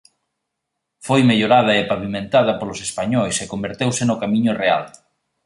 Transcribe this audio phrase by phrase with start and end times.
[1.05, 4.83] Foi mellorada e pavimentada polos españois e converteuse no Camiño Real.